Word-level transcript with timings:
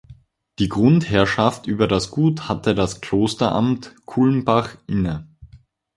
Die 0.57 0.67
Grundherrschaft 0.67 1.67
über 1.67 1.87
das 1.87 2.09
Gut 2.09 2.49
hatte 2.49 2.73
das 2.73 3.01
Klosteramt 3.01 3.93
Kulmbach 4.05 4.77
inne. 4.87 5.27